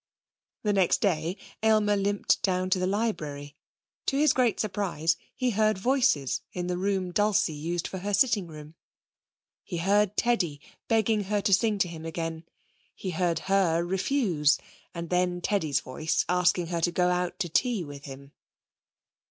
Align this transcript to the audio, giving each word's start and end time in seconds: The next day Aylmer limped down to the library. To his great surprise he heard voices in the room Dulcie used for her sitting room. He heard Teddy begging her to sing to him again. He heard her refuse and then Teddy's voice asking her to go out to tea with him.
The 0.63 0.73
next 0.73 0.99
day 0.99 1.37
Aylmer 1.61 1.95
limped 1.95 2.41
down 2.41 2.71
to 2.71 2.79
the 2.79 2.87
library. 2.87 3.55
To 4.07 4.17
his 4.17 4.33
great 4.33 4.59
surprise 4.59 5.15
he 5.35 5.51
heard 5.51 5.77
voices 5.77 6.41
in 6.53 6.65
the 6.65 6.79
room 6.79 7.11
Dulcie 7.11 7.53
used 7.53 7.87
for 7.87 7.99
her 7.99 8.11
sitting 8.11 8.47
room. 8.47 8.73
He 9.63 9.77
heard 9.77 10.17
Teddy 10.17 10.59
begging 10.87 11.25
her 11.25 11.39
to 11.41 11.53
sing 11.53 11.77
to 11.77 11.87
him 11.87 12.03
again. 12.03 12.45
He 12.95 13.11
heard 13.11 13.37
her 13.45 13.83
refuse 13.83 14.57
and 14.91 15.11
then 15.11 15.39
Teddy's 15.39 15.81
voice 15.81 16.25
asking 16.27 16.65
her 16.73 16.81
to 16.81 16.91
go 16.91 17.09
out 17.11 17.37
to 17.37 17.47
tea 17.47 17.83
with 17.83 18.05
him. 18.05 18.31